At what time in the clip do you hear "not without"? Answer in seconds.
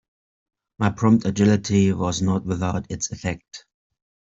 2.23-2.89